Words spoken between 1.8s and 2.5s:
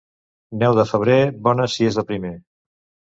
és de primer.